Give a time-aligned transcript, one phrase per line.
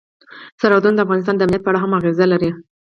[0.61, 2.49] سرحدونه د افغانستان د امنیت په اړه هم اغېز لري.